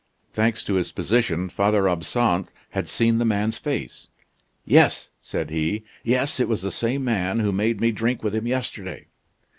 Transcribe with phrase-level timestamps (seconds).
[0.33, 4.07] Thanks to his position, Father Absinthe had seen the man's face.
[4.65, 8.47] "Yes," said he, "yes, it was the same man who made me drink with him
[8.47, 9.09] yesterday."